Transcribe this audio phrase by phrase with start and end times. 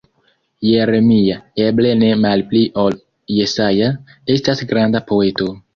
[0.69, 1.35] Jeremia,
[1.67, 2.99] eble ne malpli ol
[3.37, 3.95] Jesaja,
[4.39, 5.53] estas granda poeto.